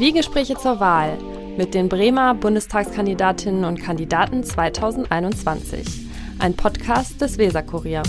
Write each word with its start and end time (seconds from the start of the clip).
Zwiegespräche 0.00 0.56
zur 0.56 0.80
Wahl 0.80 1.18
mit 1.56 1.74
den 1.74 1.88
Bremer 1.88 2.34
Bundestagskandidatinnen 2.34 3.64
und 3.64 3.80
Kandidaten 3.80 4.42
2021. 4.42 6.08
Ein 6.38 6.54
Podcast 6.54 7.20
des 7.20 7.36
Weserkurier. 7.38 8.02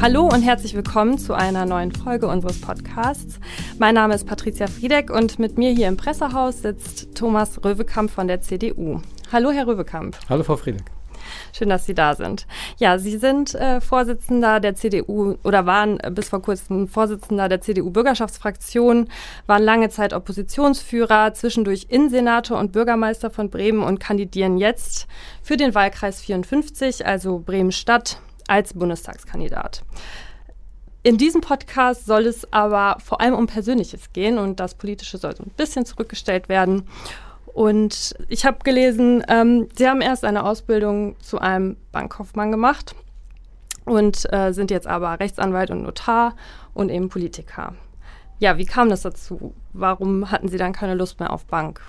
Hallo 0.00 0.26
und 0.26 0.42
herzlich 0.42 0.74
willkommen 0.74 1.18
zu 1.18 1.34
einer 1.34 1.66
neuen 1.66 1.92
Folge 1.92 2.26
unseres 2.26 2.60
Podcasts. 2.60 3.38
Mein 3.78 3.94
Name 3.94 4.14
ist 4.14 4.26
Patricia 4.26 4.66
Friedeck 4.66 5.10
und 5.10 5.38
mit 5.38 5.58
mir 5.58 5.72
hier 5.72 5.88
im 5.88 5.96
Pressehaus 5.96 6.62
sitzt 6.62 7.14
Thomas 7.14 7.62
Röwekamp 7.64 8.10
von 8.10 8.28
der 8.28 8.40
CDU. 8.40 9.00
Hallo, 9.30 9.50
Herr 9.50 9.66
Röwekamp. 9.66 10.16
Hallo, 10.28 10.42
Frau 10.42 10.56
Friedeck. 10.56 10.97
Schön, 11.52 11.68
dass 11.68 11.86
Sie 11.86 11.94
da 11.94 12.14
sind. 12.14 12.46
Ja, 12.78 12.98
Sie 12.98 13.18
sind 13.18 13.54
äh, 13.54 13.80
Vorsitzender 13.80 14.60
der 14.60 14.74
CDU 14.74 15.36
oder 15.44 15.66
waren 15.66 16.00
äh, 16.00 16.10
bis 16.10 16.28
vor 16.28 16.42
kurzem 16.42 16.88
Vorsitzender 16.88 17.48
der 17.48 17.60
CDU-Bürgerschaftsfraktion, 17.60 19.08
waren 19.46 19.62
lange 19.62 19.90
Zeit 19.90 20.12
Oppositionsführer, 20.12 21.34
zwischendurch 21.34 21.86
Innensenator 21.88 22.58
und 22.58 22.72
Bürgermeister 22.72 23.30
von 23.30 23.50
Bremen 23.50 23.82
und 23.82 24.00
kandidieren 24.00 24.58
jetzt 24.58 25.06
für 25.42 25.56
den 25.56 25.74
Wahlkreis 25.74 26.20
54, 26.20 27.06
also 27.06 27.38
Bremen-Stadt, 27.38 28.20
als 28.48 28.74
Bundestagskandidat. 28.74 29.82
In 31.04 31.16
diesem 31.16 31.40
Podcast 31.40 32.06
soll 32.06 32.26
es 32.26 32.52
aber 32.52 32.98
vor 33.00 33.20
allem 33.20 33.34
um 33.34 33.46
Persönliches 33.46 34.12
gehen 34.12 34.36
und 34.36 34.58
das 34.58 34.74
Politische 34.74 35.16
soll 35.16 35.36
so 35.36 35.44
ein 35.44 35.52
bisschen 35.56 35.86
zurückgestellt 35.86 36.48
werden. 36.48 36.88
Und 37.54 38.14
ich 38.28 38.44
habe 38.44 38.58
gelesen, 38.64 39.24
ähm, 39.28 39.68
Sie 39.76 39.88
haben 39.88 40.00
erst 40.00 40.24
eine 40.24 40.44
Ausbildung 40.44 41.16
zu 41.20 41.38
einem 41.38 41.76
Bankkaufmann 41.92 42.50
gemacht 42.50 42.94
und 43.84 44.32
äh, 44.32 44.52
sind 44.52 44.70
jetzt 44.70 44.86
aber 44.86 45.18
Rechtsanwalt 45.20 45.70
und 45.70 45.82
Notar 45.82 46.34
und 46.74 46.90
eben 46.90 47.08
Politiker. 47.08 47.74
Ja, 48.38 48.56
wie 48.58 48.66
kam 48.66 48.88
das 48.88 49.02
dazu? 49.02 49.54
Warum 49.72 50.30
hatten 50.30 50.48
Sie 50.48 50.58
dann 50.58 50.72
keine 50.72 50.94
Lust 50.94 51.18
mehr 51.18 51.32
auf 51.32 51.44
Bank? 51.46 51.80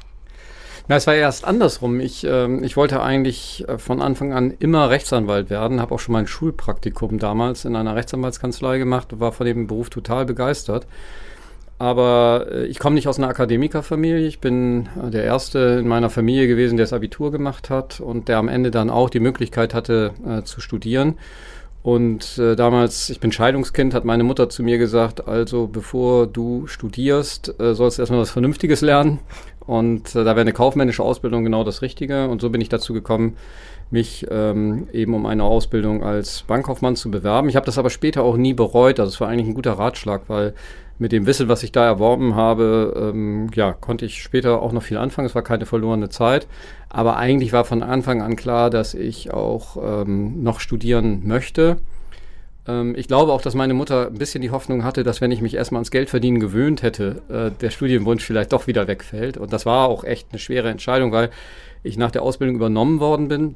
Na, 0.88 0.96
es 0.96 1.06
war 1.06 1.14
erst 1.14 1.46
andersrum. 1.46 2.00
Ich, 2.00 2.26
äh, 2.26 2.66
ich 2.66 2.76
wollte 2.76 3.02
eigentlich 3.04 3.64
äh, 3.68 3.78
von 3.78 4.02
Anfang 4.02 4.34
an 4.34 4.52
immer 4.58 4.90
Rechtsanwalt 4.90 5.52
werden, 5.52 5.80
habe 5.80 5.94
auch 5.94 6.00
schon 6.00 6.14
mein 6.14 6.26
Schulpraktikum 6.26 7.20
damals 7.20 7.66
in 7.66 7.76
einer 7.76 7.96
Rechtsanwaltskanzlei 7.96 8.80
gemacht, 8.80 9.20
war 9.20 9.32
von 9.32 9.46
dem 9.46 9.68
Beruf 9.68 9.92
total 9.92 10.26
begeistert. 10.26 10.88
Aber 11.80 12.48
äh, 12.52 12.66
ich 12.66 12.78
komme 12.78 12.96
nicht 12.96 13.08
aus 13.08 13.18
einer 13.18 13.30
Akademikerfamilie. 13.30 14.28
Ich 14.28 14.40
bin 14.40 14.90
äh, 15.02 15.10
der 15.10 15.24
Erste 15.24 15.80
in 15.80 15.88
meiner 15.88 16.10
Familie 16.10 16.48
gewesen, 16.48 16.78
der 16.78 16.86
das 16.86 16.94
Abitur 16.94 17.32
gemacht 17.32 17.70
hat 17.70 18.00
und 18.02 18.28
der 18.28 18.38
am 18.38 18.50
Ende 18.50 18.70
dann 18.70 18.90
auch 18.90 19.10
die 19.10 19.22
Möglichkeit 19.22 19.74
hatte 19.74 20.12
äh, 20.28 20.44
zu 20.44 20.62
studieren. 20.62 21.16
Und 21.82 22.38
äh, 22.38 22.58
damals, 22.58 23.10
ich 23.10 23.22
bin 23.22 23.32
Scheidungskind, 23.32 23.94
hat 23.94 24.04
meine 24.04 24.26
Mutter 24.26 24.50
zu 24.50 24.64
mir 24.64 24.78
gesagt, 24.78 25.28
also 25.30 25.68
bevor 25.68 26.28
du 26.28 26.68
studierst, 26.68 27.58
äh, 27.60 27.74
sollst 27.74 27.98
du 27.98 28.02
erstmal 28.02 28.20
was 28.20 28.32
Vernünftiges 28.32 28.82
lernen. 28.82 29.20
Und 29.66 30.10
äh, 30.16 30.26
da 30.26 30.32
wäre 30.32 30.42
eine 30.42 30.52
kaufmännische 30.52 31.04
Ausbildung 31.04 31.46
genau 31.46 31.64
das 31.64 31.82
Richtige. 31.82 32.28
Und 32.28 32.42
so 32.42 32.50
bin 32.50 32.60
ich 32.60 32.68
dazu 32.68 32.92
gekommen, 32.92 33.38
mich 33.92 34.28
ähm, 34.30 34.90
eben 34.92 35.14
um 35.14 35.26
eine 35.26 35.46
Ausbildung 35.46 36.04
als 36.04 36.44
Bankkaufmann 36.44 36.98
zu 36.98 37.10
bewerben. 37.10 37.48
Ich 37.48 37.56
habe 37.56 37.66
das 37.66 37.78
aber 37.78 37.90
später 37.90 38.24
auch 38.24 38.36
nie 38.36 38.54
bereut. 38.54 39.00
Also 39.00 39.14
es 39.14 39.22
war 39.22 39.30
eigentlich 39.30 39.48
ein 39.48 39.54
guter 39.54 39.74
Ratschlag, 39.74 40.24
weil 40.28 40.54
mit 41.00 41.14
dem 41.14 41.26
Wissen, 41.26 41.48
was 41.48 41.64
ich 41.64 41.72
da 41.72 41.86
erworben 41.86 42.36
habe, 42.36 43.12
ähm, 43.14 43.50
ja, 43.56 43.72
konnte 43.72 44.06
ich 44.06 44.22
später 44.22 44.62
auch 44.62 44.74
noch 44.74 44.84
viel 44.84 44.98
anfangen. 44.98 45.26
Es 45.26 45.36
war 45.36 45.42
keine 45.42 45.66
verlorene 45.66 46.10
Zeit. 46.10 46.48
Aber 46.90 47.18
eigentlich 47.18 47.54
war 47.54 47.64
von 47.64 47.82
Anfang 47.82 48.22
an 48.22 48.36
klar, 48.36 48.70
dass 48.70 48.94
ich 48.94 49.34
auch 49.34 49.78
ähm, 49.82 50.44
noch 50.44 50.60
studieren 50.60 51.26
möchte. 51.26 51.78
Ähm, 52.68 52.96
ich 52.98 53.08
glaube 53.08 53.32
auch, 53.32 53.42
dass 53.42 53.56
meine 53.56 53.74
Mutter 53.74 54.08
ein 54.08 54.18
bisschen 54.18 54.42
die 54.42 54.52
Hoffnung 54.52 54.84
hatte, 54.84 55.04
dass 55.04 55.22
wenn 55.22 55.32
ich 55.32 55.42
mich 55.42 55.56
erstmal 55.56 55.80
ans 55.80 55.92
Geldverdienen 55.92 56.42
gewöhnt 56.42 56.84
hätte, 56.84 57.22
äh, 57.30 57.52
der 57.60 57.70
Studienwunsch 57.70 58.24
vielleicht 58.24 58.52
doch 58.52 58.68
wieder 58.68 58.88
wegfällt. 58.88 59.38
Und 59.38 59.54
das 59.54 59.66
war 59.66 59.88
auch 59.88 60.04
echt 60.04 60.28
eine 60.32 60.40
schwere 60.40 60.70
Entscheidung, 60.70 61.14
weil 61.14 61.30
ich 61.82 61.98
nach 61.98 62.12
der 62.12 62.24
Ausbildung 62.24 62.58
übernommen 62.58 63.00
worden 63.00 63.30
bin 63.30 63.56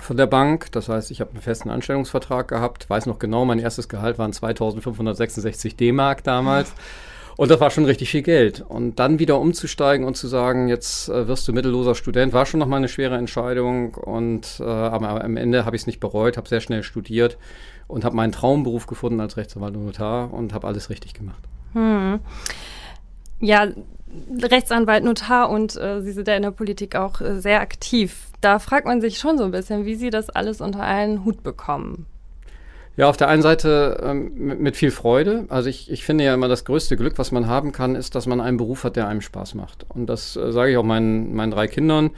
von 0.00 0.16
der 0.16 0.26
Bank. 0.26 0.72
Das 0.72 0.88
heißt, 0.88 1.10
ich 1.10 1.20
habe 1.20 1.32
einen 1.32 1.40
festen 1.40 1.70
Anstellungsvertrag 1.70 2.48
gehabt. 2.48 2.88
Weiß 2.88 3.06
noch 3.06 3.18
genau, 3.18 3.44
mein 3.44 3.58
erstes 3.58 3.88
Gehalt 3.88 4.18
waren 4.18 4.32
2566 4.32 5.76
D-Mark 5.76 6.24
damals. 6.24 6.72
Und 7.36 7.52
das 7.52 7.60
war 7.60 7.70
schon 7.70 7.84
richtig 7.84 8.10
viel 8.10 8.22
Geld. 8.22 8.64
Und 8.68 8.98
dann 8.98 9.20
wieder 9.20 9.38
umzusteigen 9.38 10.04
und 10.04 10.16
zu 10.16 10.26
sagen, 10.26 10.66
jetzt 10.66 11.08
äh, 11.08 11.28
wirst 11.28 11.46
du 11.46 11.52
mittelloser 11.52 11.94
Student, 11.94 12.32
war 12.32 12.46
schon 12.46 12.58
nochmal 12.58 12.78
eine 12.78 12.88
schwere 12.88 13.16
Entscheidung. 13.16 13.94
Und 13.94 14.58
äh, 14.58 14.64
aber 14.64 15.22
am 15.22 15.36
Ende 15.36 15.64
habe 15.64 15.76
ich 15.76 15.82
es 15.82 15.86
nicht 15.86 16.00
bereut, 16.00 16.36
habe 16.36 16.48
sehr 16.48 16.60
schnell 16.60 16.82
studiert 16.82 17.38
und 17.86 18.04
habe 18.04 18.16
meinen 18.16 18.32
Traumberuf 18.32 18.88
gefunden 18.88 19.20
als 19.20 19.36
Rechtsanwalt 19.36 19.76
und 19.76 19.86
Notar 19.86 20.32
und 20.32 20.52
habe 20.52 20.66
alles 20.66 20.90
richtig 20.90 21.14
gemacht. 21.14 21.42
Hm. 21.74 22.18
Ja, 23.38 23.68
Rechtsanwalt, 24.42 25.04
Notar 25.04 25.50
und 25.50 25.76
äh, 25.76 26.00
Sie 26.02 26.12
sind 26.12 26.28
ja 26.28 26.34
in 26.34 26.42
der 26.42 26.50
Politik 26.50 26.96
auch 26.96 27.20
äh, 27.20 27.40
sehr 27.40 27.60
aktiv 27.60 28.28
da 28.40 28.58
fragt 28.58 28.86
man 28.86 29.00
sich 29.00 29.18
schon 29.18 29.38
so 29.38 29.44
ein 29.44 29.50
bisschen, 29.50 29.84
wie 29.84 29.94
sie 29.94 30.10
das 30.10 30.30
alles 30.30 30.60
unter 30.60 30.80
einen 30.80 31.24
Hut 31.24 31.42
bekommen. 31.42 32.06
Ja, 32.96 33.08
auf 33.08 33.16
der 33.16 33.28
einen 33.28 33.42
Seite 33.42 34.00
ähm, 34.02 34.58
mit, 34.60 34.76
viel 34.76 34.90
Freude. 34.90 35.44
Also 35.50 35.68
ich, 35.68 35.88
ich 35.90 36.04
finde 36.04 36.24
ja 36.24 36.34
immer, 36.34 36.48
das 36.48 36.64
größte 36.64 36.96
Glück, 36.96 37.16
was 37.16 37.30
man 37.30 37.46
haben 37.46 37.70
kann, 37.70 37.94
ist, 37.94 38.16
dass 38.16 38.26
man 38.26 38.40
einen 38.40 38.56
Beruf 38.56 38.82
hat, 38.82 38.96
der 38.96 39.06
einem 39.06 39.20
Spaß 39.20 39.54
macht. 39.54 39.86
Und 39.88 40.06
das 40.06 40.34
äh, 40.34 40.50
sage 40.50 40.72
ich 40.72 40.76
auch 40.76 40.84
meinen, 40.84 41.32
meinen 41.34 41.52
drei 41.52 41.68
Kindern, 41.68 42.10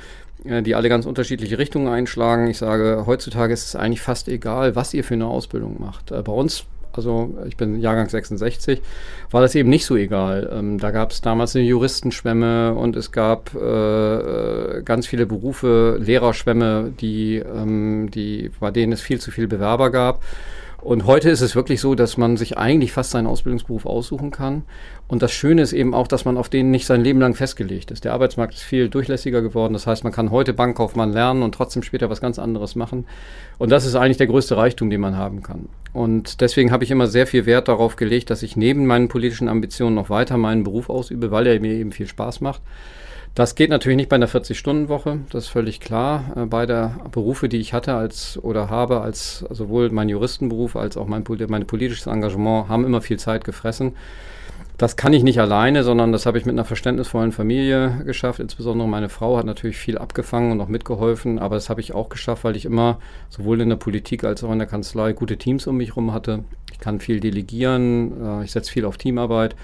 äh, 0.45 0.63
die 0.63 0.75
alle 0.75 0.89
ganz 0.89 1.05
unterschiedliche 1.05 1.59
Richtungen 1.59 1.89
einschlagen. 1.89 2.47
Ich 2.47 2.57
sage, 2.57 3.05
heutzutage 3.05 3.53
ist 3.53 3.67
es 3.67 3.77
eigentlich 3.77 4.01
fast 4.01 4.29
egal, 4.29 4.75
was 4.75 4.95
ihr 4.95 5.05
für 5.05 5.15
eine 5.15 5.27
Ausbildung 5.27 5.77
macht. 5.79 6.13
Äh, 6.13 6.23
bei 6.23 6.33
uns 6.33 6.65
also 6.97 7.35
ich 7.47 7.57
bin 7.57 7.81
Jahrgang 7.81 8.09
66, 8.09 8.81
war 9.31 9.41
das 9.41 9.55
eben 9.55 9.69
nicht 9.69 9.85
so 9.85 9.97
egal. 9.97 10.51
Ähm, 10.53 10.79
da 10.79 10.91
gab 10.91 11.11
es 11.11 11.21
damals 11.21 11.55
eine 11.57 11.65
Juristenschwemme 11.65 12.75
und 12.75 12.97
es 12.97 13.13
gab 13.13 13.55
äh, 13.55 13.59
äh, 13.59 14.83
ganz 14.83 15.07
viele 15.07 15.27
Berufe, 15.27 15.99
Lehrerschwemme, 16.01 16.93
die, 17.01 17.37
ähm, 17.37 18.11
die, 18.11 18.51
bei 18.61 18.71
denen 18.71 18.93
es 18.93 19.01
viel 19.01 19.21
zu 19.21 19.31
viele 19.31 19.49
Bewerber 19.49 19.91
gab. 19.91 20.23
Und 20.83 21.05
heute 21.05 21.29
ist 21.29 21.43
es 21.43 21.55
wirklich 21.55 21.81
so, 21.81 21.95
dass 21.95 22.17
man 22.17 22.37
sich 22.37 22.57
eigentlich 22.57 22.93
fast 22.93 23.11
seinen 23.11 23.27
Ausbildungsberuf 23.27 23.85
aussuchen 23.85 24.31
kann. 24.31 24.63
Und 25.09 25.23
das 25.23 25.33
Schöne 25.33 25.61
ist 25.61 25.73
eben 25.73 25.95
auch, 25.95 26.07
dass 26.07 26.25
man 26.25 26.39
auf 26.39 26.49
den 26.49 26.71
nicht 26.71 26.87
sein 26.87 27.03
Leben 27.03 27.21
lang 27.21 27.35
festgelegt 27.35 27.91
ist. 27.91 28.05
Der 28.05 28.15
Arbeitsmarkt 28.15 28.55
ist 28.55 28.63
viel 28.63 28.89
durchlässiger 28.89 29.43
geworden. 29.43 29.75
Das 29.75 29.87
heißt, 29.87 30.05
man 30.05 30.13
kann 30.13 30.31
heute 30.31 30.55
Bankkaufmann 30.55 31.13
lernen 31.13 31.43
und 31.43 31.55
trotzdem 31.55 31.83
später 31.83 32.09
was 32.09 32.21
ganz 32.21 32.39
anderes 32.39 32.77
machen. 32.77 33.07
Und 33.59 33.71
das 33.71 33.85
ist 33.85 33.95
eigentlich 33.95 34.17
der 34.17 34.29
größte 34.29 34.57
Reichtum, 34.57 34.89
den 34.89 35.01
man 35.01 35.17
haben 35.17 35.43
kann. 35.43 35.69
Und 35.93 36.41
deswegen 36.41 36.73
habe 36.73 36.85
ich 36.85 36.91
immer 36.91 37.09
sehr 37.09 37.27
viel 37.27 37.45
Wert 37.45 37.69
darauf 37.69 37.97
gelegt, 37.97 38.31
dass 38.31 38.43
ich 38.43 38.57
neben 38.57 38.87
meinen 38.87 39.09
politischen 39.09 39.49
Ambitionen 39.49 39.97
noch 39.97 40.09
weiter 40.09 40.39
meinen 40.39 40.65
Beruf 40.65 40.89
ausübe, 40.89 41.31
weil 41.31 41.47
er 41.47 41.61
mir 41.61 41.75
eben 41.75 41.93
viel 41.93 42.07
Spaß 42.07 42.41
macht. 42.41 42.63
Das 43.35 43.55
geht 43.55 43.71
natürlich 43.71 43.97
nicht 43.97 44.09
bei 44.09 44.17
einer 44.17 44.29
40-Stunden-Woche, 44.29 45.21
das 45.31 45.45
ist 45.45 45.51
völlig 45.51 45.79
klar. 45.79 46.33
Äh, 46.37 46.47
beide 46.47 46.97
Berufe, 47.13 47.49
die 47.49 47.59
ich 47.59 47.73
hatte 47.73 47.95
als 47.95 48.39
oder 48.43 48.71
habe, 48.71 49.03
als 49.03 49.45
sowohl 49.51 49.91
mein 49.91 50.09
Juristenberuf 50.09 50.75
als 50.75 50.97
auch 50.97 51.07
mein, 51.07 51.25
mein 51.49 51.67
politisches 51.67 52.07
Engagement, 52.07 52.69
haben 52.69 52.85
immer 52.85 53.01
viel 53.01 53.19
Zeit 53.19 53.45
gefressen. 53.45 53.93
Das 54.79 54.97
kann 54.97 55.13
ich 55.13 55.23
nicht 55.23 55.39
alleine, 55.39 55.85
sondern 55.85 56.11
das 56.11 56.25
habe 56.25 56.39
ich 56.39 56.47
mit 56.47 56.55
einer 56.55 56.65
verständnisvollen 56.65 57.33
Familie 57.33 58.03
geschafft. 58.07 58.41
Insbesondere 58.41 58.89
meine 58.89 59.11
Frau 59.11 59.37
hat 59.37 59.45
natürlich 59.45 59.77
viel 59.77 59.99
abgefangen 59.99 60.53
und 60.53 60.61
auch 60.63 60.69
mitgeholfen, 60.69 61.39
aber 61.39 61.55
das 61.55 61.69
habe 61.69 61.83
ich 61.83 61.93
auch 61.93 62.09
geschafft, 62.09 62.45
weil 62.45 62.57
ich 62.57 62.65
immer 62.65 62.99
sowohl 63.29 63.61
in 63.61 63.69
der 63.69 63.77
Politik 63.77 64.25
als 64.25 64.43
auch 64.43 64.51
in 64.51 64.59
der 64.59 64.67
Kanzlei 64.67 65.13
gute 65.13 65.37
Teams 65.37 65.67
um 65.67 65.77
mich 65.77 65.91
herum 65.91 66.15
hatte. 66.15 66.45
Ich 66.73 66.81
kann 66.81 66.99
viel 66.99 67.21
delegieren, 67.21 68.41
äh, 68.41 68.45
ich 68.45 68.53
setze 68.53 68.73
viel 68.73 68.87
auf 68.87 68.97
Teamarbeit 68.97 69.55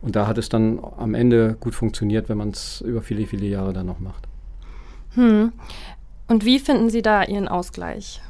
und 0.00 0.16
da 0.16 0.26
hat 0.26 0.38
es 0.38 0.48
dann 0.48 0.80
am 0.96 1.14
Ende 1.14 1.56
gut 1.60 1.74
funktioniert, 1.74 2.28
wenn 2.28 2.38
man 2.38 2.50
es 2.50 2.80
über 2.80 3.02
viele, 3.02 3.26
viele 3.26 3.46
Jahre 3.46 3.72
dann 3.72 3.86
noch 3.86 3.98
macht. 3.98 4.28
Hm. 5.14 5.52
Und 6.28 6.44
wie 6.44 6.58
finden 6.58 6.90
Sie 6.90 7.02
da 7.02 7.24
Ihren 7.24 7.48
Ausgleich? 7.48 8.20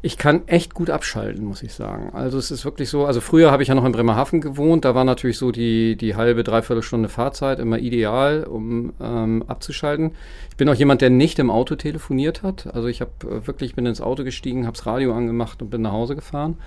Ich 0.00 0.16
kann 0.16 0.46
echt 0.46 0.74
gut 0.74 0.90
abschalten, 0.90 1.44
muss 1.44 1.64
ich 1.64 1.74
sagen. 1.74 2.10
Also 2.12 2.38
es 2.38 2.52
ist 2.52 2.64
wirklich 2.64 2.88
so, 2.88 3.04
also 3.04 3.20
früher 3.20 3.50
habe 3.50 3.64
ich 3.64 3.68
ja 3.68 3.74
noch 3.74 3.84
in 3.84 3.90
Bremerhaven 3.90 4.40
gewohnt, 4.40 4.84
da 4.84 4.94
war 4.94 5.04
natürlich 5.04 5.38
so 5.38 5.50
die, 5.50 5.96
die 5.96 6.14
halbe, 6.14 6.44
dreiviertel 6.44 6.82
Stunde 6.82 7.08
Fahrzeit 7.08 7.58
immer 7.58 7.78
ideal, 7.78 8.44
um 8.44 8.92
ähm, 9.00 9.42
abzuschalten. 9.48 10.12
Ich 10.50 10.56
bin 10.56 10.68
auch 10.68 10.74
jemand, 10.74 11.00
der 11.00 11.10
nicht 11.10 11.40
im 11.40 11.50
Auto 11.50 11.74
telefoniert 11.74 12.44
hat. 12.44 12.72
Also 12.72 12.86
ich 12.86 13.00
habe 13.00 13.10
äh, 13.24 13.46
wirklich, 13.48 13.74
bin 13.74 13.86
ins 13.86 14.00
Auto 14.00 14.22
gestiegen, 14.22 14.66
habe 14.66 14.76
das 14.76 14.86
Radio 14.86 15.12
angemacht 15.14 15.62
und 15.62 15.70
bin 15.70 15.82
nach 15.82 15.92
Hause 15.92 16.14
gefahren 16.14 16.58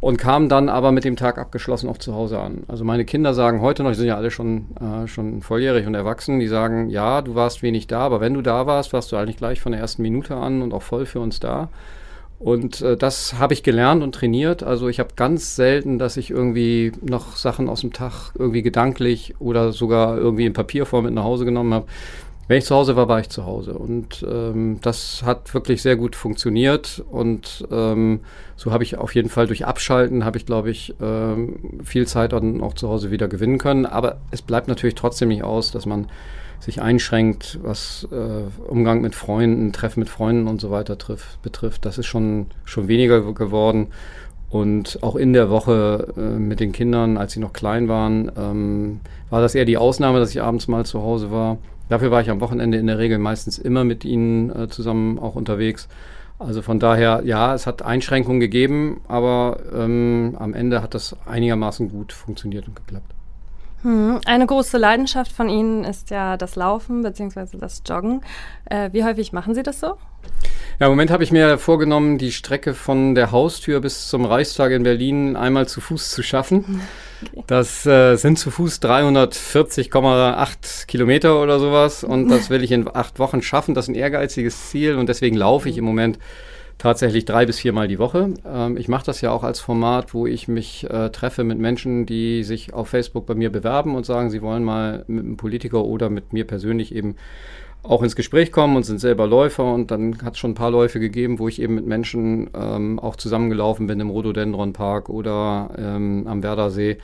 und 0.00 0.16
kam 0.16 0.48
dann 0.48 0.68
aber 0.68 0.92
mit 0.92 1.04
dem 1.04 1.16
Tag 1.16 1.38
abgeschlossen 1.38 1.88
auch 1.88 1.98
zu 1.98 2.14
Hause 2.14 2.38
an. 2.38 2.62
Also 2.68 2.84
meine 2.84 3.04
Kinder 3.04 3.34
sagen 3.34 3.62
heute 3.62 3.82
noch, 3.82 3.90
die 3.90 3.96
sind 3.96 4.06
ja 4.06 4.16
alle 4.16 4.30
schon, 4.30 4.66
äh, 4.80 5.08
schon 5.08 5.42
volljährig 5.42 5.88
und 5.88 5.94
erwachsen, 5.94 6.38
die 6.38 6.46
sagen, 6.46 6.88
ja, 6.88 7.20
du 7.20 7.34
warst 7.34 7.64
wenig 7.64 7.88
da, 7.88 8.00
aber 8.00 8.20
wenn 8.20 8.34
du 8.34 8.42
da 8.42 8.66
warst, 8.66 8.92
warst 8.92 9.10
du 9.10 9.16
eigentlich 9.16 9.38
gleich 9.38 9.60
von 9.60 9.72
der 9.72 9.80
ersten 9.80 10.02
Minute 10.02 10.36
an 10.36 10.62
und 10.62 10.72
auch 10.72 10.82
voll 10.82 11.04
für 11.06 11.18
uns 11.18 11.40
da. 11.40 11.68
Und 12.38 12.82
äh, 12.82 12.96
das 12.96 13.38
habe 13.38 13.54
ich 13.54 13.62
gelernt 13.62 14.02
und 14.02 14.14
trainiert. 14.14 14.62
Also 14.62 14.88
ich 14.88 15.00
habe 15.00 15.10
ganz 15.16 15.56
selten, 15.56 15.98
dass 15.98 16.16
ich 16.16 16.30
irgendwie 16.30 16.92
noch 17.00 17.36
Sachen 17.36 17.68
aus 17.68 17.80
dem 17.80 17.92
Tag 17.92 18.32
irgendwie 18.38 18.62
gedanklich 18.62 19.34
oder 19.38 19.72
sogar 19.72 20.18
irgendwie 20.18 20.44
in 20.44 20.52
Papierform 20.52 21.06
mit 21.06 21.14
nach 21.14 21.24
Hause 21.24 21.46
genommen 21.46 21.72
habe. 21.72 21.86
wenn 22.48 22.58
ich 22.58 22.66
zu 22.66 22.74
Hause 22.74 22.94
war, 22.94 23.08
war 23.08 23.20
ich 23.20 23.30
zu 23.30 23.46
Hause. 23.46 23.72
Und 23.74 24.24
ähm, 24.30 24.78
das 24.82 25.22
hat 25.24 25.54
wirklich 25.54 25.80
sehr 25.80 25.96
gut 25.96 26.14
funktioniert. 26.14 27.02
Und 27.10 27.66
ähm, 27.70 28.20
so 28.54 28.70
habe 28.70 28.84
ich 28.84 28.98
auf 28.98 29.14
jeden 29.14 29.30
Fall 29.30 29.46
durch 29.46 29.64
Abschalten, 29.64 30.24
habe 30.24 30.36
ich, 30.36 30.44
glaube 30.44 30.70
ich, 30.70 30.94
ähm, 31.00 31.80
viel 31.84 32.06
Zeit 32.06 32.32
dann 32.32 32.60
auch 32.60 32.74
zu 32.74 32.88
Hause 32.88 33.10
wieder 33.10 33.28
gewinnen 33.28 33.58
können. 33.58 33.86
Aber 33.86 34.18
es 34.30 34.42
bleibt 34.42 34.68
natürlich 34.68 34.94
trotzdem 34.94 35.28
nicht 35.28 35.42
aus, 35.42 35.70
dass 35.70 35.86
man 35.86 36.06
sich 36.60 36.80
einschränkt, 36.80 37.58
was 37.62 38.06
äh, 38.10 38.68
Umgang 38.68 39.00
mit 39.00 39.14
Freunden, 39.14 39.72
Treffen 39.72 40.00
mit 40.00 40.08
Freunden 40.08 40.48
und 40.48 40.60
so 40.60 40.70
weiter 40.70 40.98
trifft, 40.98 41.40
betrifft. 41.42 41.84
Das 41.84 41.98
ist 41.98 42.06
schon, 42.06 42.46
schon 42.64 42.88
weniger 42.88 43.20
geworden. 43.32 43.88
Und 44.48 45.02
auch 45.02 45.16
in 45.16 45.32
der 45.32 45.50
Woche 45.50 46.14
äh, 46.16 46.20
mit 46.20 46.60
den 46.60 46.72
Kindern, 46.72 47.16
als 47.16 47.32
sie 47.32 47.40
noch 47.40 47.52
klein 47.52 47.88
waren, 47.88 48.30
ähm, 48.36 49.00
war 49.28 49.40
das 49.40 49.54
eher 49.54 49.64
die 49.64 49.76
Ausnahme, 49.76 50.20
dass 50.20 50.30
ich 50.30 50.40
abends 50.40 50.68
mal 50.68 50.86
zu 50.86 51.02
Hause 51.02 51.30
war. 51.30 51.58
Dafür 51.88 52.10
war 52.10 52.20
ich 52.20 52.30
am 52.30 52.40
Wochenende 52.40 52.78
in 52.78 52.86
der 52.86 52.98
Regel 52.98 53.18
meistens 53.18 53.58
immer 53.58 53.84
mit 53.84 54.04
ihnen 54.04 54.50
äh, 54.50 54.68
zusammen 54.68 55.18
auch 55.18 55.34
unterwegs. 55.34 55.88
Also 56.38 56.62
von 56.62 56.78
daher, 56.78 57.22
ja, 57.24 57.54
es 57.54 57.66
hat 57.66 57.82
Einschränkungen 57.82 58.40
gegeben, 58.40 59.00
aber 59.08 59.58
ähm, 59.74 60.36
am 60.38 60.52
Ende 60.52 60.82
hat 60.82 60.94
das 60.94 61.16
einigermaßen 61.26 61.88
gut 61.88 62.12
funktioniert 62.12 62.68
und 62.68 62.76
geklappt. 62.76 63.14
Hm. 63.86 64.20
Eine 64.26 64.46
große 64.46 64.78
Leidenschaft 64.78 65.30
von 65.30 65.48
Ihnen 65.48 65.84
ist 65.84 66.10
ja 66.10 66.36
das 66.36 66.56
Laufen 66.56 67.02
bzw. 67.02 67.56
das 67.56 67.84
Joggen. 67.86 68.20
Äh, 68.64 68.90
wie 68.92 69.04
häufig 69.04 69.32
machen 69.32 69.54
Sie 69.54 69.62
das 69.62 69.78
so? 69.78 69.96
Ja, 70.80 70.86
im 70.86 70.88
Moment 70.88 71.12
habe 71.12 71.22
ich 71.22 71.30
mir 71.30 71.56
vorgenommen, 71.56 72.18
die 72.18 72.32
Strecke 72.32 72.74
von 72.74 73.14
der 73.14 73.30
Haustür 73.30 73.80
bis 73.80 74.08
zum 74.08 74.24
Reichstag 74.24 74.72
in 74.72 74.82
Berlin 74.82 75.36
einmal 75.36 75.68
zu 75.68 75.80
Fuß 75.80 76.10
zu 76.10 76.24
schaffen. 76.24 76.82
Okay. 77.32 77.44
Das 77.46 77.86
äh, 77.86 78.16
sind 78.16 78.38
zu 78.38 78.50
Fuß 78.50 78.82
340,8 78.82 80.86
Kilometer 80.86 81.40
oder 81.40 81.58
sowas 81.58 82.04
und 82.04 82.28
das 82.28 82.50
will 82.50 82.62
ich 82.62 82.72
in 82.72 82.94
acht 82.94 83.18
Wochen 83.18 83.40
schaffen. 83.40 83.74
Das 83.74 83.86
ist 83.86 83.88
ein 83.88 83.94
ehrgeiziges 83.94 84.68
Ziel 84.68 84.96
und 84.96 85.08
deswegen 85.08 85.34
laufe 85.34 85.70
ich 85.70 85.78
im 85.78 85.86
Moment 85.86 86.18
tatsächlich 86.78 87.24
drei 87.24 87.46
bis 87.46 87.58
viermal 87.58 87.88
die 87.88 87.98
Woche. 87.98 88.34
Ähm, 88.46 88.76
ich 88.76 88.88
mache 88.88 89.06
das 89.06 89.20
ja 89.20 89.30
auch 89.30 89.42
als 89.42 89.60
Format, 89.60 90.14
wo 90.14 90.26
ich 90.26 90.48
mich 90.48 90.88
äh, 90.90 91.10
treffe 91.10 91.44
mit 91.44 91.58
Menschen, 91.58 92.06
die 92.06 92.44
sich 92.44 92.74
auf 92.74 92.88
Facebook 92.88 93.26
bei 93.26 93.34
mir 93.34 93.50
bewerben 93.50 93.94
und 93.94 94.04
sagen, 94.04 94.30
sie 94.30 94.42
wollen 94.42 94.64
mal 94.64 95.04
mit 95.06 95.24
einem 95.24 95.36
Politiker 95.36 95.84
oder 95.84 96.10
mit 96.10 96.32
mir 96.32 96.46
persönlich 96.46 96.94
eben 96.94 97.16
auch 97.82 98.02
ins 98.02 98.16
Gespräch 98.16 98.52
kommen 98.52 98.76
und 98.76 98.82
sind 98.82 98.98
selber 98.98 99.26
Läufer. 99.26 99.64
Und 99.72 99.90
dann 99.90 100.22
hat 100.22 100.34
es 100.34 100.38
schon 100.38 100.52
ein 100.52 100.56
paar 100.56 100.70
Läufe 100.70 101.00
gegeben, 101.00 101.38
wo 101.38 101.48
ich 101.48 101.62
eben 101.62 101.76
mit 101.76 101.86
Menschen 101.86 102.50
ähm, 102.54 102.98
auch 102.98 103.16
zusammengelaufen 103.16 103.86
bin 103.86 104.00
im 104.00 104.10
Rhododendron 104.10 104.72
Park 104.72 105.08
oder 105.08 105.70
ähm, 105.78 106.26
am 106.26 106.42
Werdersee. 106.42 106.98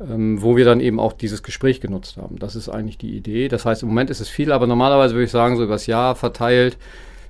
Ähm, 0.00 0.40
wo 0.40 0.56
wir 0.56 0.64
dann 0.64 0.80
eben 0.80 0.98
auch 0.98 1.12
dieses 1.12 1.42
Gespräch 1.42 1.82
genutzt 1.82 2.16
haben. 2.16 2.38
Das 2.38 2.56
ist 2.56 2.70
eigentlich 2.70 2.96
die 2.96 3.14
Idee. 3.14 3.48
Das 3.48 3.66
heißt, 3.66 3.82
im 3.82 3.90
Moment 3.90 4.08
ist 4.08 4.20
es 4.20 4.30
viel, 4.30 4.50
aber 4.50 4.66
normalerweise 4.66 5.12
würde 5.12 5.24
ich 5.26 5.30
sagen, 5.30 5.58
so 5.58 5.64
übers 5.64 5.86
Jahr 5.86 6.16
verteilt 6.16 6.78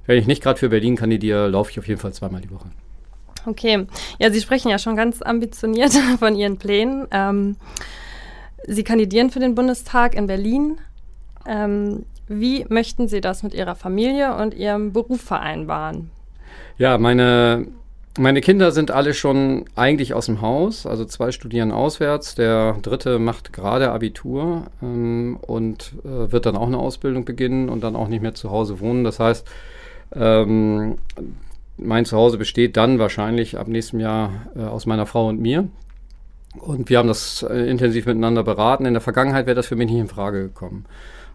wenn 0.07 0.19
ich 0.19 0.27
nicht 0.27 0.43
gerade 0.43 0.59
für 0.59 0.69
Berlin 0.69 0.97
kandidiere, 0.97 1.49
laufe 1.49 1.71
ich 1.71 1.79
auf 1.79 1.89
jeden 1.89 2.01
Fall 2.01 2.13
zweimal 2.13 2.41
die 2.41 2.51
Woche. 2.51 2.69
Okay, 3.47 3.87
ja, 4.19 4.31
Sie 4.31 4.41
sprechen 4.41 4.69
ja 4.69 4.79
schon 4.79 4.97
ganz 4.97 5.23
ambitioniert 5.23 5.93
von 6.19 6.37
Ihren 6.37 6.59
Plänen. 6.59 7.07
Ähm, 7.11 7.57
Sie 8.67 8.85
kandidieren 8.85 9.31
für 9.31 9.41
den 9.41 9.55
Bundestag 9.55 10.15
in 10.15 10.27
Berlin. 10.27 10.79
Ähm, 11.47 12.05
wie 12.29 12.65
möchten 12.69 13.09
Sie 13.09 13.21
das 13.21 13.43
mit 13.43 13.55
Ihrer 13.55 13.75
Familie 13.75 14.37
und 14.37 14.55
Ihrem 14.55 14.93
Beruf 14.93 15.21
vereinbaren? 15.21 16.11
Ja, 16.79 16.99
meine, 16.99 17.67
meine 18.19 18.41
Kinder 18.41 18.73
sind 18.73 18.91
alle 18.91 19.15
schon 19.15 19.65
eigentlich 19.75 20.15
aus 20.15 20.27
dem 20.27 20.41
Haus. 20.41 20.87
Also 20.87 21.05
zwei 21.05 21.33
studieren 21.33 21.73
auswärts, 21.73 22.35
der 22.35 22.77
dritte 22.83 23.19
macht 23.19 23.53
gerade 23.53 23.91
Abitur 23.91 24.67
ähm, 24.83 25.39
und 25.41 25.95
äh, 26.05 26.31
wird 26.31 26.47
dann 26.47 26.57
auch 26.57 26.67
eine 26.67 26.79
Ausbildung 26.79 27.25
beginnen 27.25 27.69
und 27.69 27.83
dann 27.83 27.97
auch 27.97 28.09
nicht 28.09 28.23
mehr 28.23 28.35
zu 28.35 28.51
Hause 28.51 28.81
wohnen. 28.81 29.05
Das 29.05 29.19
heißt, 29.19 29.47
ähm, 30.15 30.99
mein 31.77 32.05
Zuhause 32.05 32.39
besteht 32.39 32.77
dann 32.77 32.99
wahrscheinlich 32.99 33.59
ab 33.59 33.69
nächstem 33.69 34.01
Jahr 34.01 34.31
äh, 34.57 34.63
aus 34.63 34.87
meiner 34.87 35.07
Frau 35.07 35.29
und 35.29 35.41
mir. 35.41 35.69
Und 36.59 36.91
wir 36.91 36.99
haben 36.99 37.09
das 37.09 37.43
äh, 37.43 37.71
intensiv 37.71 38.07
miteinander 38.07 38.43
beraten. 38.43 38.85
In 38.85 38.95
der 38.95 39.01
Vergangenheit 39.01 39.47
wäre 39.47 39.55
das 39.55 39.67
für 39.67 39.77
mich 39.77 39.91
nicht 39.91 40.01
in 40.01 40.09
Frage 40.09 40.43
gekommen. 40.43 40.85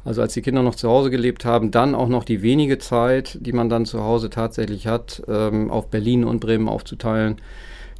Also 0.04 0.22
als 0.22 0.33
die 0.33 0.42
Kinder 0.42 0.62
noch 0.62 0.75
zu 0.75 0.88
Hause 0.88 1.10
gelebt 1.10 1.45
haben, 1.45 1.72
dann 1.72 1.95
auch 1.95 2.10
noch 2.10 2.24
die 2.24 2.44
wenige 2.44 2.77
Zeit, 2.77 3.39
die 3.42 3.54
man 3.54 3.69
dann 3.69 3.86
zu 3.86 4.04
Hause 4.04 4.30
tatsächlich 4.30 4.86
hat, 4.88 5.24
ähm, 5.28 5.71
auf 5.71 5.89
Berlin 5.89 6.24
und 6.24 6.42
Bremen 6.42 6.69
aufzuteilen. 6.69 7.38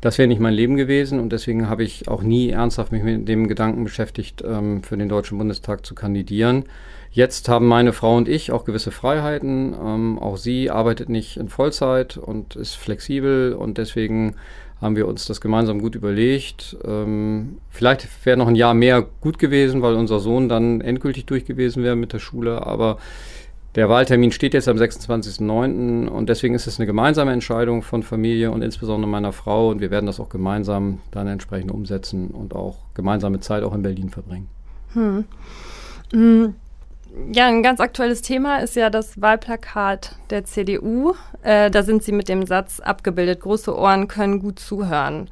Das 0.02 0.18
wäre 0.18 0.28
nicht 0.28 0.42
mein 0.42 0.54
Leben 0.54 0.76
gewesen 0.76 1.20
und 1.20 1.32
deswegen 1.32 1.70
habe 1.70 1.84
ich 1.84 2.08
auch 2.08 2.22
nie 2.22 2.50
ernsthaft 2.50 2.92
mich 2.92 3.04
mit 3.04 3.28
dem 3.28 3.48
Gedanken 3.48 3.84
beschäftigt, 3.84 4.44
ähm, 4.46 4.84
für 4.84 4.98
den 4.98 5.10
Deutschen 5.10 5.38
Bundestag 5.38 5.86
zu 5.86 5.96
kandidieren. 5.96 6.66
Jetzt 7.12 7.48
haben 7.48 7.68
meine 7.68 7.94
Frau 7.94 8.18
und 8.18 8.28
ich 8.28 8.52
auch 8.52 8.66
gewisse 8.66 8.92
Freiheiten. 8.92 9.74
Ähm, 9.74 10.20
auch 10.20 10.38
sie 10.38 10.70
arbeitet 10.70 11.10
nicht 11.10 11.38
in 11.38 11.48
Vollzeit 11.48 12.18
und 12.18 12.56
ist 12.56 12.76
flexibel 12.76 13.54
und 13.54 13.78
deswegen 13.78 14.36
haben 14.82 14.98
wir 14.98 15.08
uns 15.08 15.26
das 15.26 15.40
gemeinsam 15.40 15.80
gut 15.80 15.96
überlegt. 15.96 16.78
Ähm, 16.86 17.58
vielleicht 17.70 18.08
wäre 18.26 18.38
noch 18.38 18.48
ein 18.48 18.56
Jahr 18.56 18.74
mehr 18.74 19.06
gut 19.22 19.40
gewesen, 19.40 19.82
weil 19.82 19.96
unser 19.96 20.20
Sohn 20.20 20.50
dann 20.50 20.82
endgültig 20.82 21.26
durch 21.26 21.46
gewesen 21.46 21.84
wäre 21.84 21.96
mit 21.96 22.12
der 22.12 22.20
Schule. 22.20 22.68
Aber 22.68 22.98
der 23.76 23.90
Wahltermin 23.90 24.32
steht 24.32 24.54
jetzt 24.54 24.68
am 24.68 24.78
26.09. 24.78 26.08
und 26.08 26.30
deswegen 26.30 26.56
ist 26.56 26.66
es 26.66 26.80
eine 26.80 26.86
gemeinsame 26.86 27.34
Entscheidung 27.34 27.82
von 27.82 28.04
Familie 28.04 28.52
und 28.52 28.62
insbesondere 28.62 29.10
meiner 29.10 29.34
Frau 29.34 29.70
und 29.70 29.82
wir 29.82 29.92
werden 29.92 30.06
das 30.06 30.20
auch 30.20 30.30
gemeinsam 30.30 31.00
dann 31.12 31.28
entsprechend 31.28 31.72
umsetzen 31.72 32.30
und 32.30 32.56
auch 32.56 32.78
gemeinsame 32.94 33.42
Zeit 33.42 33.64
auch 33.64 33.74
in 33.74 33.82
Berlin 33.82 34.10
verbringen. 34.10 34.48
Hm. 34.94 35.26
hm. 36.12 36.56
Ja, 37.32 37.48
ein 37.48 37.64
ganz 37.64 37.80
aktuelles 37.80 38.22
Thema 38.22 38.58
ist 38.58 38.76
ja 38.76 38.90
das 38.90 39.22
Wahlplakat 39.22 40.18
der 40.32 40.44
CDU. 40.44 41.14
Äh, 41.44 41.72
da 41.72 41.84
sind 41.84 42.04
Sie 42.04 42.12
mit 42.12 42.28
dem 42.28 42.46
Satz 42.46 42.82
abgebildet, 42.82 43.40
große 43.40 43.74
Ohren 43.74 44.10
können 44.10 44.40
gut 44.40 44.60
zuhören. 44.60 45.30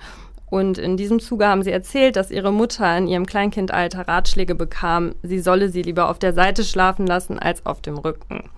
Und 0.54 0.78
in 0.78 0.98
diesem 0.98 1.20
Zuge 1.20 1.48
haben 1.48 1.64
Sie 1.64 1.72
erzählt, 1.72 2.16
dass 2.16 2.30
Ihre 2.30 2.54
Mutter 2.54 2.96
in 2.96 3.08
ihrem 3.08 3.26
Kleinkindalter 3.26 4.08
Ratschläge 4.08 4.54
bekam, 4.54 5.16
sie 5.24 5.40
solle 5.40 5.70
sie 5.70 5.82
lieber 5.82 6.12
auf 6.12 6.20
der 6.20 6.32
Seite 6.32 6.64
schlafen 6.64 7.08
lassen 7.08 7.40
als 7.40 7.66
auf 7.66 7.82
dem 7.82 7.98
Rücken. 7.98 8.52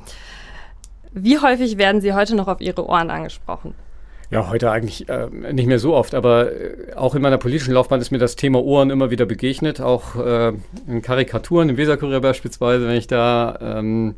Wie 1.14 1.40
häufig 1.40 1.78
werden 1.78 2.02
Sie 2.02 2.12
heute 2.12 2.36
noch 2.36 2.50
auf 2.50 2.60
Ihre 2.60 2.86
Ohren 2.86 3.10
angesprochen? 3.10 3.76
Ja, 4.30 4.50
heute 4.50 4.72
eigentlich 4.72 5.08
äh, 5.08 5.30
nicht 5.54 5.68
mehr 5.68 5.80
so 5.80 5.96
oft, 5.96 6.16
aber 6.16 6.52
äh, 6.52 6.94
auch 6.96 7.16
in 7.16 7.22
meiner 7.22 7.38
politischen 7.38 7.74
Laufbahn 7.74 8.02
ist 8.02 8.12
mir 8.12 8.18
das 8.18 8.36
Thema 8.36 8.62
Ohren 8.62 8.90
immer 8.90 9.10
wieder 9.10 9.26
begegnet, 9.26 9.80
auch 9.80 10.18
äh, 10.18 10.52
in 10.88 11.02
Karikaturen, 11.02 11.70
im 11.70 11.78
Weserkurier 11.78 12.20
beispielsweise, 12.20 12.90
wenn 12.90 12.98
ich 12.98 13.08
da 13.08 13.58
ähm, 13.62 14.16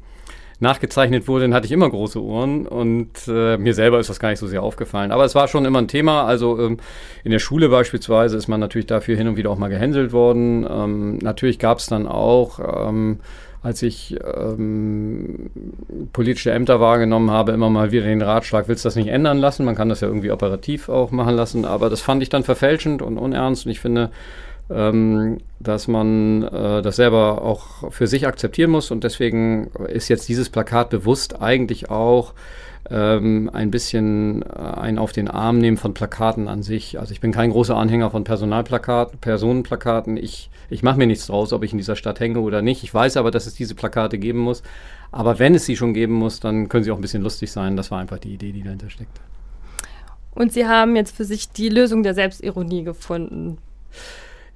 nachgezeichnet 0.59 1.27
wurde, 1.27 1.43
dann 1.43 1.53
hatte 1.53 1.65
ich 1.65 1.71
immer 1.71 1.89
große 1.89 2.21
Ohren 2.21 2.65
und 2.67 3.09
äh, 3.27 3.57
mir 3.57 3.73
selber 3.73 3.99
ist 3.99 4.09
das 4.09 4.19
gar 4.19 4.29
nicht 4.29 4.39
so 4.39 4.47
sehr 4.47 4.63
aufgefallen. 4.63 5.11
Aber 5.11 5.23
es 5.23 5.35
war 5.35 5.47
schon 5.47 5.65
immer 5.65 5.79
ein 5.79 5.87
Thema. 5.87 6.25
Also 6.25 6.59
ähm, 6.59 6.77
in 7.23 7.31
der 7.31 7.39
Schule 7.39 7.69
beispielsweise 7.69 8.37
ist 8.37 8.47
man 8.47 8.59
natürlich 8.59 8.87
dafür 8.87 9.15
hin 9.15 9.27
und 9.27 9.37
wieder 9.37 9.51
auch 9.51 9.57
mal 9.57 9.69
gehänselt 9.69 10.13
worden. 10.13 10.65
Ähm, 10.69 11.17
natürlich 11.19 11.59
gab 11.59 11.77
es 11.77 11.85
dann 11.85 12.07
auch 12.07 12.59
ähm, 12.59 13.19
als 13.63 13.81
ich 13.81 14.15
ähm, 14.35 15.49
politische 16.13 16.51
Ämter 16.51 16.79
wahrgenommen 16.79 17.31
habe, 17.31 17.51
immer 17.51 17.69
mal 17.69 17.91
wieder 17.91 18.05
den 18.05 18.21
Ratschlag, 18.21 18.67
willst 18.67 18.85
du 18.85 18.87
das 18.87 18.95
nicht 18.95 19.09
ändern 19.09 19.39
lassen? 19.39 19.65
Man 19.65 19.75
kann 19.75 19.89
das 19.89 20.01
ja 20.01 20.07
irgendwie 20.07 20.31
operativ 20.31 20.89
auch 20.89 21.11
machen 21.11 21.35
lassen, 21.35 21.65
aber 21.65 21.89
das 21.89 22.01
fand 22.01 22.23
ich 22.23 22.29
dann 22.29 22.43
verfälschend 22.43 23.01
und 23.01 23.17
unernst 23.17 23.65
und 23.65 23.71
ich 23.71 23.79
finde, 23.79 24.11
ähm, 24.69 25.37
dass 25.59 25.87
man 25.87 26.43
äh, 26.43 26.81
das 26.81 26.97
selber 26.97 27.41
auch 27.41 27.91
für 27.91 28.07
sich 28.07 28.27
akzeptieren 28.27 28.71
muss 28.71 28.91
und 28.91 29.03
deswegen 29.03 29.67
ist 29.87 30.09
jetzt 30.09 30.27
dieses 30.29 30.49
Plakat 30.49 30.89
bewusst 30.89 31.41
eigentlich 31.41 31.89
auch 31.89 32.33
ähm, 32.89 33.49
ein 33.51 33.71
bisschen 33.71 34.43
äh, 34.43 34.45
ein 34.47 34.97
auf 34.97 35.11
den 35.11 35.27
Arm 35.27 35.59
nehmen 35.59 35.77
von 35.77 35.93
Plakaten 35.93 36.47
an 36.47 36.63
sich. 36.63 36.99
Also 36.99 37.11
ich 37.11 37.21
bin 37.21 37.31
kein 37.31 37.51
großer 37.51 37.75
Anhänger 37.75 38.11
von 38.11 38.23
Personalplakaten, 38.23 39.19
Personenplakaten. 39.19 40.17
Ich, 40.17 40.49
ich 40.69 40.83
mache 40.83 40.97
mir 40.97 41.07
nichts 41.07 41.27
draus, 41.27 41.53
ob 41.53 41.63
ich 41.63 41.71
in 41.71 41.77
dieser 41.77 41.95
Stadt 41.95 42.19
hänge 42.19 42.39
oder 42.39 42.61
nicht. 42.61 42.83
Ich 42.83 42.93
weiß 42.93 43.17
aber, 43.17 43.31
dass 43.31 43.45
es 43.45 43.55
diese 43.55 43.75
Plakate 43.75 44.17
geben 44.17 44.39
muss. 44.39 44.63
Aber 45.11 45.39
wenn 45.39 45.55
es 45.55 45.65
sie 45.65 45.75
schon 45.75 45.93
geben 45.93 46.13
muss, 46.13 46.39
dann 46.39 46.69
können 46.69 46.83
sie 46.83 46.91
auch 46.91 46.97
ein 46.97 47.01
bisschen 47.01 47.23
lustig 47.23 47.51
sein. 47.51 47.75
Das 47.75 47.91
war 47.91 47.99
einfach 47.99 48.19
die 48.19 48.33
Idee, 48.33 48.51
die 48.51 48.63
dahinter 48.63 48.89
steckt. 48.89 49.19
Und 50.33 50.53
Sie 50.53 50.67
haben 50.67 50.95
jetzt 50.95 51.15
für 51.15 51.25
sich 51.25 51.49
die 51.49 51.69
Lösung 51.69 52.03
der 52.03 52.13
Selbstironie 52.13 52.83
gefunden. 52.83 53.57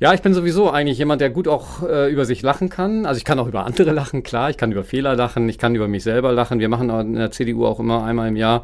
Ja, 0.02 0.16
ich 0.16 0.24
bin 0.24 0.34
sowieso 0.34 0.72
eigentlich 0.72 0.98
jemand, 0.98 1.22
der 1.22 1.30
gut 1.30 1.48
auch 1.48 1.88
äh, 1.88 2.12
über 2.12 2.26
sich 2.26 2.42
lachen 2.42 2.70
kann. 2.70 3.06
Also 3.06 3.20
ich 3.20 3.24
kann 3.24 3.38
auch 3.38 3.46
über 3.46 3.68
andere 3.68 3.92
lachen, 3.92 4.24
klar. 4.24 4.50
Ich 4.50 4.58
kann 4.58 4.72
über 4.72 4.84
Fehler 4.84 5.16
lachen, 5.16 5.48
ich 5.48 5.60
kann 5.60 5.76
über 5.76 5.88
mich 5.88 6.02
selber 6.02 6.32
lachen. 6.32 6.60
Wir 6.60 6.70
machen 6.70 6.90
in 6.90 7.14
der 7.14 7.30
CDU 7.30 7.68
auch 7.68 7.80
immer 7.80 8.04
einmal 8.04 8.28
im 8.28 8.36
Jahr 8.36 8.64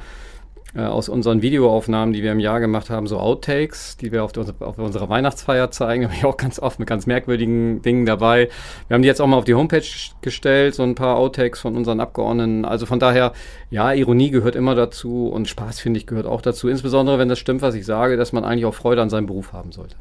äh, 0.74 0.82
aus 0.82 1.10
unseren 1.10 1.44
Videoaufnahmen, 1.44 2.12
die 2.12 2.24
wir 2.24 2.32
im 2.32 2.39
Jahr 2.39 2.60
gemacht 2.60 2.89
haben, 2.89 3.06
so 3.06 3.20
Outtakes, 3.20 3.98
die 3.98 4.12
wir 4.12 4.24
auf, 4.24 4.32
der, 4.32 4.46
auf 4.62 4.79
unserer 4.79 5.10
Weihnachtsfeier 5.10 5.70
zeigen. 5.70 6.01
Da 6.06 6.10
habe 6.10 6.17
ich 6.17 6.25
auch 6.25 6.38
ganz 6.38 6.58
oft 6.58 6.79
mit 6.79 6.89
ganz 6.89 7.06
merkwürdigen 7.06 7.84
Dingen 7.84 8.08
dabei. 8.08 8.50
Wir 8.88 8.96
haben 8.96 9.03
die 9.03 9.08
jetzt 9.08 9.22
auch 9.22 9.27
mal 9.27 9.38
auf 9.38 9.46
die 9.46 9.53
Homepage 9.53 9.86
gestellt, 10.24 10.74
so 10.74 10.82
ein 10.82 10.96
paar 10.96 11.17
Outtakes 11.17 11.60
von 11.60 11.77
unseren 11.77 12.00
Abgeordneten. 12.00 12.65
Also 12.65 12.88
von 12.88 13.00
daher, 13.00 13.34
ja, 13.70 13.94
Ironie 13.94 14.32
gehört 14.32 14.56
immer 14.56 14.74
dazu 14.74 15.27
und 15.27 15.48
Spaß, 15.48 15.82
finde 15.82 16.00
ich, 16.00 16.08
gehört 16.08 16.25
auch 16.25 16.41
dazu. 16.41 16.67
Insbesondere, 16.67 17.20
wenn 17.20 17.29
das 17.29 17.38
stimmt, 17.38 17.62
was 17.62 17.75
ich 17.75 17.86
sage, 17.86 18.17
dass 18.17 18.34
man 18.34 18.44
eigentlich 18.44 18.65
auch 18.65 18.74
Freude 18.74 19.03
an 19.03 19.12
seinem 19.12 19.27
Beruf 19.27 19.53
haben 19.53 19.72
sollte. 19.72 19.98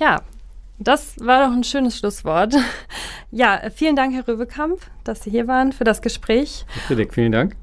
Ja, 0.00 0.22
das 0.78 1.14
war 1.20 1.46
doch 1.46 1.54
ein 1.54 1.62
schönes 1.64 1.98
Schlusswort. 1.98 2.54
Ja, 3.32 3.60
vielen 3.72 3.94
Dank, 3.94 4.12
Herr 4.12 4.26
Röwekamp, 4.26 4.80
dass 5.04 5.22
Sie 5.22 5.30
hier 5.30 5.46
waren 5.46 5.70
für 5.70 5.84
das 5.84 6.02
Gespräch. 6.02 6.66
Friedrich, 6.88 7.12
vielen 7.12 7.30
Dank. 7.30 7.54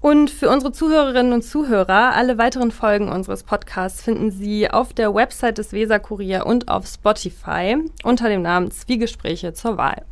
Und 0.00 0.30
für 0.30 0.48
unsere 0.48 0.72
Zuhörerinnen 0.72 1.34
und 1.34 1.42
Zuhörer, 1.42 2.14
alle 2.14 2.38
weiteren 2.38 2.70
Folgen 2.70 3.10
unseres 3.10 3.42
Podcasts 3.42 4.00
finden 4.00 4.30
Sie 4.30 4.70
auf 4.70 4.94
der 4.94 5.14
Website 5.14 5.58
des 5.58 5.72
Weser 5.74 5.98
Kurier 6.00 6.46
und 6.46 6.68
auf 6.68 6.86
Spotify 6.86 7.76
unter 8.02 8.30
dem 8.30 8.40
Namen 8.40 8.70
Zwiegespräche 8.70 9.52
zur 9.52 9.76
Wahl. 9.76 10.06